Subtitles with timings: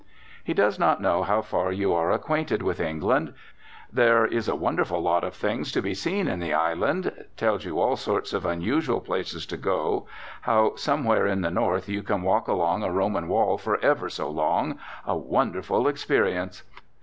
[0.43, 3.35] He does not know how far you are acquainted with England;
[3.93, 7.79] "there is a wonderful lot of things to be seen in the island." Tells you
[7.79, 10.07] all sorts of unusual places to go;
[10.41, 14.27] how, somewhere in the north, you can walk along a Roman wall for ever so
[14.27, 16.63] long, "a wonderful experience."